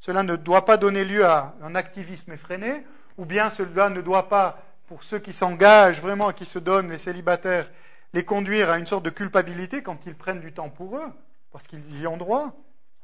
[0.02, 2.86] Cela ne doit pas donner lieu à un activisme effréné,
[3.18, 6.98] ou bien cela ne doit pas, pour ceux qui s'engagent vraiment, qui se donnent, les
[6.98, 7.70] célibataires,
[8.14, 11.12] les conduire à une sorte de culpabilité quand ils prennent du temps pour eux,
[11.52, 12.56] parce qu'ils y ont droit,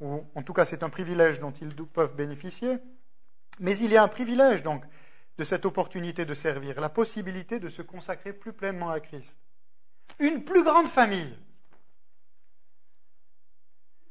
[0.01, 2.77] ou en tout cas c'est un privilège dont ils peuvent bénéficier.
[3.59, 4.83] Mais il y a un privilège donc
[5.37, 9.39] de cette opportunité de servir, la possibilité de se consacrer plus pleinement à Christ.
[10.19, 11.35] Une plus grande famille,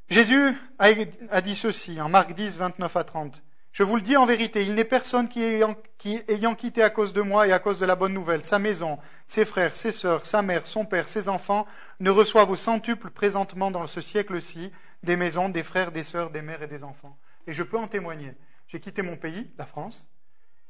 [0.09, 3.43] Jésus a dit ceci en Marc 10, 29 à 30.
[3.73, 6.91] Je vous le dis en vérité, il n'est personne qui ayant, qui, ayant, quitté à
[6.91, 9.93] cause de moi et à cause de la bonne nouvelle sa maison, ses frères, ses
[9.93, 11.67] sœurs, sa mère, son père, ses enfants,
[12.01, 14.73] ne reçoive au centuple présentement dans ce siècle-ci
[15.05, 17.17] des maisons, des frères, des sœurs, des mères et des enfants.
[17.47, 18.35] Et je peux en témoigner.
[18.67, 20.09] J'ai quitté mon pays, la France,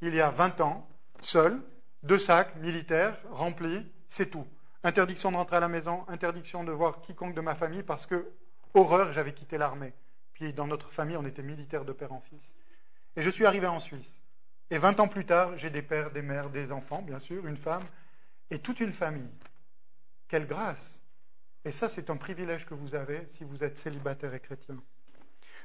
[0.03, 0.89] il y a 20 ans,
[1.21, 1.61] seul,
[2.03, 4.47] deux sacs militaires remplis, c'est tout.
[4.85, 8.31] Interdiction de rentrer à la maison, interdiction de voir quiconque de ma famille parce que
[8.75, 9.93] horreur, j'avais quitté l'armée.
[10.35, 12.55] Puis dans notre famille, on était militaires de père en fils.
[13.19, 14.15] Et je suis arrivé en Suisse.
[14.71, 17.57] Et 20 ans plus tard, j'ai des pères, des mères, des enfants, bien sûr, une
[17.57, 17.83] femme,
[18.53, 19.35] et toute une famille.
[20.29, 21.01] Quelle grâce
[21.65, 24.77] Et ça, c'est un privilège que vous avez si vous êtes célibataire et chrétien.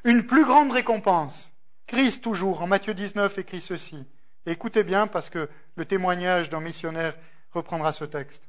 [0.04, 1.54] Une plus grande récompense.
[1.86, 4.04] Christ, toujours, en Matthieu 19, écrit ceci.
[4.48, 7.14] écoutez bien, parce que le témoignage d'un missionnaire
[7.52, 8.44] reprendra ce texte.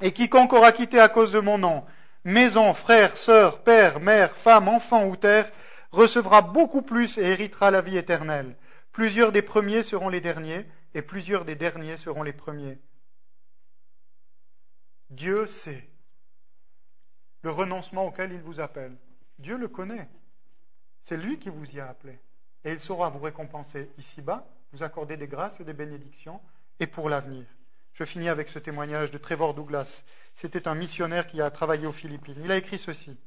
[0.00, 1.84] Et quiconque aura quitté à cause de mon nom
[2.24, 5.50] maison, frères, sœurs, père, mère, femme, enfant ou terre,
[5.92, 8.56] recevra beaucoup plus et héritera la vie éternelle.
[8.92, 12.78] Plusieurs des premiers seront les derniers, et plusieurs des derniers seront les premiers.
[15.10, 15.88] Dieu sait
[17.42, 18.96] le renoncement auquel il vous appelle.
[19.38, 20.08] Dieu le connaît.
[21.02, 22.18] C'est lui qui vous y a appelé.
[22.64, 26.40] Et il saura vous récompenser ici-bas, vous accorder des grâces et des bénédictions,
[26.78, 27.44] et pour l'avenir.
[27.94, 30.04] Je finis avec ce témoignage de Trevor Douglas.
[30.34, 32.40] C'était un missionnaire qui a travaillé aux Philippines.
[32.42, 33.18] Il a écrit ceci.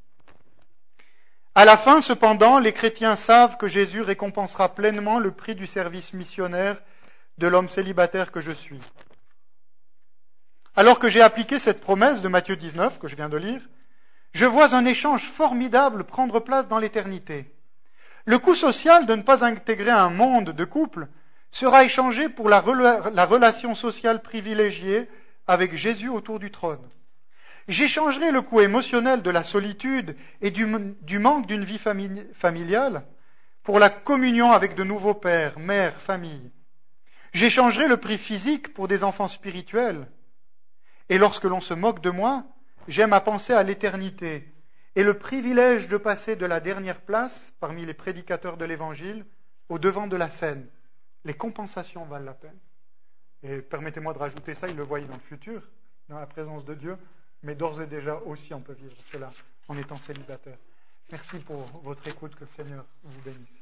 [1.58, 6.12] À la fin, cependant, les chrétiens savent que Jésus récompensera pleinement le prix du service
[6.12, 6.82] missionnaire
[7.38, 8.82] de l'homme célibataire que je suis.
[10.76, 13.62] Alors que j'ai appliqué cette promesse de Matthieu 19, que je viens de lire,
[14.34, 17.50] je vois un échange formidable prendre place dans l'éternité.
[18.26, 21.08] Le coût social de ne pas intégrer un monde de couple
[21.52, 25.08] sera échangé pour la, relation sociale privilégiée
[25.48, 26.86] avec Jésus autour du trône.
[27.68, 31.80] J'échangerai le coût émotionnel de la solitude et du, manque d'une vie
[32.34, 33.06] familiale
[33.64, 36.52] pour la communion avec de nouveaux pères, mères, familles.
[37.34, 40.08] J'échangerai le prix physique pour des enfants spirituels.
[41.10, 42.46] Et lorsque l'on se moque de moi,
[42.88, 44.54] j'aime à penser à l'éternité
[44.96, 49.26] et le privilège de passer de la dernière place parmi les prédicateurs de l'Évangile
[49.70, 50.68] au devant de la scène
[51.26, 52.58] les compensations valent la peine.
[53.44, 55.62] Et permettez-moi de rajouter ça, il le voyait dans le futur,
[56.08, 56.98] dans la présence de Dieu,
[57.44, 59.32] mais d'ores et déjà aussi on peut vivre cela
[59.68, 60.58] en étant célibataire.
[61.12, 63.62] Merci pour votre écoute, que le Seigneur vous bénisse.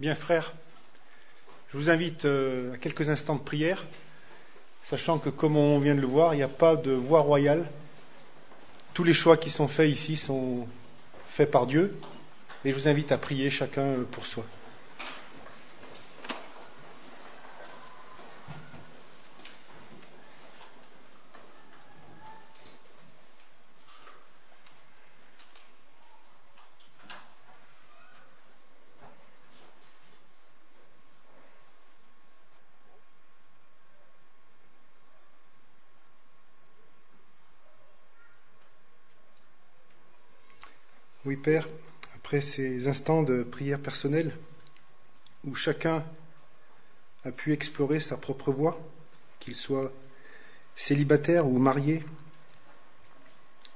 [0.00, 0.54] Bien frères,
[1.68, 3.84] je vous invite euh, à quelques instants de prière,
[4.80, 7.70] sachant que comme on vient de le voir, il n'y a pas de voie royale.
[8.92, 10.66] Tous les choix qui sont faits ici sont
[11.26, 11.96] faits par Dieu,
[12.64, 14.44] et je vous invite à prier chacun pour soi.
[41.26, 41.68] Oui, Père,
[42.14, 44.36] après ces instants de prière personnelle,
[45.44, 46.04] où chacun
[47.24, 48.80] a pu explorer sa propre voie,
[49.40, 49.92] qu'il soit
[50.74, 52.04] célibataire ou marié,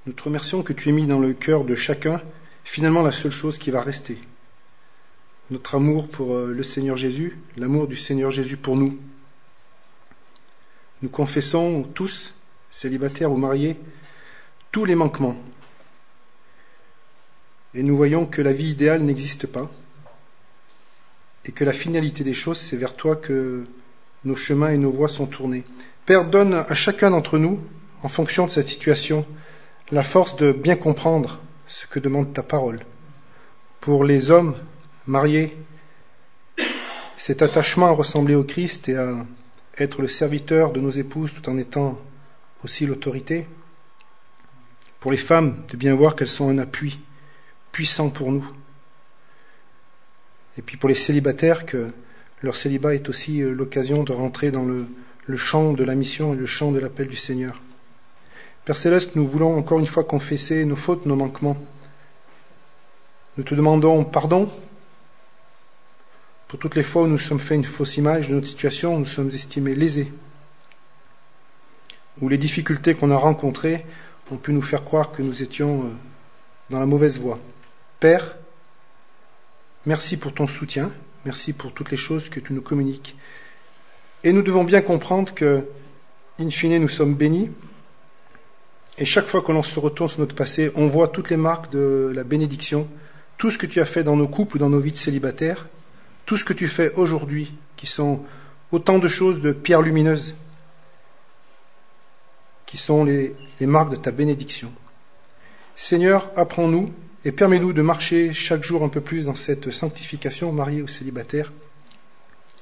[0.05, 2.21] nous te remercions que tu aies mis dans le cœur de chacun
[2.63, 4.19] finalement la seule chose qui va rester.
[5.49, 8.97] Notre amour pour euh, le Seigneur Jésus, l'amour du Seigneur Jésus pour nous.
[11.01, 12.33] Nous confessons tous,
[12.71, 13.77] célibataires ou mariés,
[14.71, 15.37] tous les manquements,
[17.75, 19.69] et nous voyons que la vie idéale n'existe pas
[21.43, 23.65] et que la finalité des choses, c'est vers toi que
[24.23, 25.65] nos chemins et nos voies sont tournés.
[26.05, 27.59] Père, donne à chacun d'entre nous,
[28.01, 29.25] en fonction de cette situation,
[29.91, 32.79] la force de bien comprendre ce que demande ta parole.
[33.81, 34.55] Pour les hommes
[35.05, 35.55] mariés,
[37.17, 39.25] cet attachement à ressembler au Christ et à
[39.77, 41.99] être le serviteur de nos épouses tout en étant
[42.63, 43.47] aussi l'autorité.
[44.99, 46.99] Pour les femmes, de bien voir qu'elles sont un appui
[47.75, 48.49] puissant pour nous.
[50.57, 51.91] Et puis pour les célibataires, que
[52.41, 54.87] leur célibat est aussi euh, l'occasion de rentrer dans le,
[55.35, 57.61] champ de la mission et le champ de l'appel du Seigneur.
[58.63, 61.57] Père Céleste, nous voulons encore une fois confesser nos fautes, nos manquements.
[63.35, 64.49] Nous te demandons pardon
[66.47, 68.99] pour toutes les fois où nous sommes fait une fausse image de notre situation, où
[68.99, 70.13] nous sommes estimés lésés,
[72.21, 73.85] où les difficultés qu'on a rencontrées
[74.31, 75.89] ont pu nous faire croire que nous étions euh,
[76.69, 77.37] dans la mauvaise voie.
[78.05, 78.35] Père,
[79.87, 80.91] merci pour ton soutien,
[81.25, 83.15] merci pour toutes les choses que tu nous communiques.
[84.23, 85.65] Et nous devons bien comprendre que,
[86.37, 87.49] in fine, nous sommes bénis.
[88.99, 91.71] Et chaque fois que l'on se retourne sur notre passé, on voit toutes les marques
[91.71, 92.87] de la bénédiction,
[93.39, 95.65] tout ce que tu as fait dans nos couples ou dans nos vies célibataires,
[96.27, 98.21] tout ce que tu fais aujourd'hui, qui sont
[98.71, 100.35] autant de choses de pierres lumineuses,
[102.67, 104.71] qui sont les, les marques de ta bénédiction.
[105.75, 106.93] Seigneur, apprends-nous
[107.25, 111.51] et permets-nous de marcher chaque jour un peu plus dans cette sanctification, mariée ou célibataire,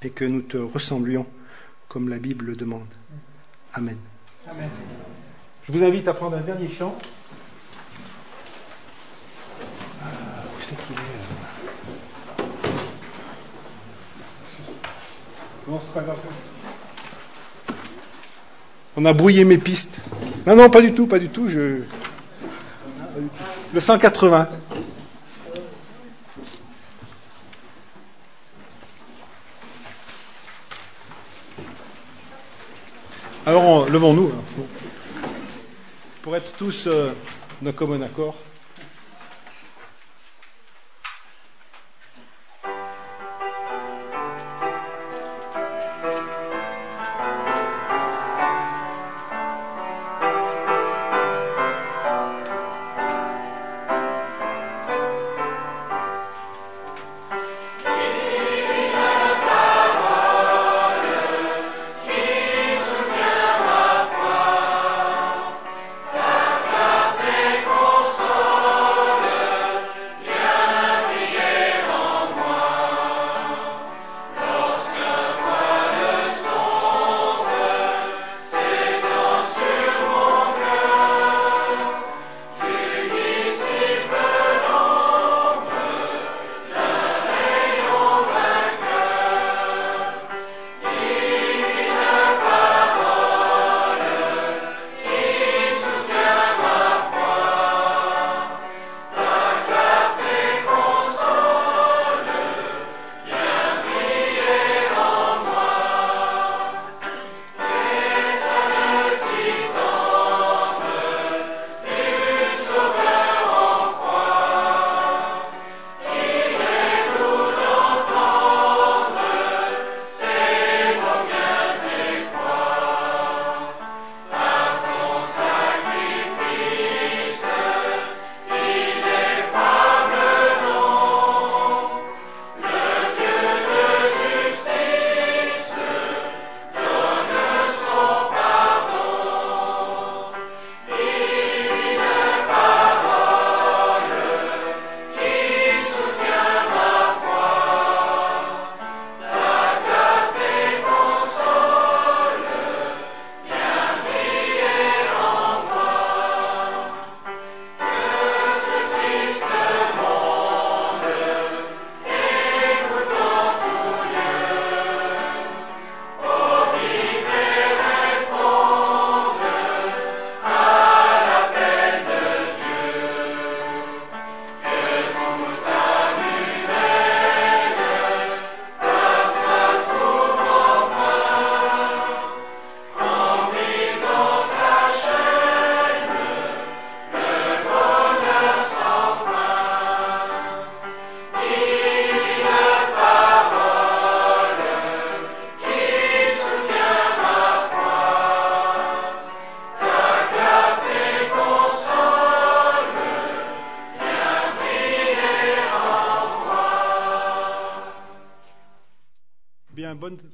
[0.02, 1.26] et que nous te ressemblions
[1.90, 2.88] comme la Bible le demande.
[3.74, 3.98] Amen.
[4.50, 4.70] Amen.
[5.64, 6.98] Je vous invite à prendre un dernier chant.
[10.02, 10.08] Ah,
[10.46, 11.00] où c'est qu'il est
[18.96, 20.00] On a brouillé mes pistes.
[20.46, 21.50] Non, non, pas du tout, pas du tout.
[21.50, 21.82] Je...
[23.74, 24.48] Le 180.
[33.46, 34.64] Alors, levons-nous hein.
[36.22, 37.12] pour être tous euh,
[37.62, 38.36] d'un commun accord.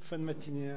[0.10, 0.69] Fin de matinée